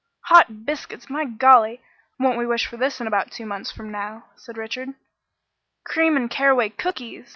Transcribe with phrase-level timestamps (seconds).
[0.29, 1.29] "Hot biscuits and honey!
[1.29, 1.81] My golly!
[2.19, 4.95] Won't we wish for this in about two months from now?" said Richard.
[5.85, 7.29] "Cream and caraway cookies!"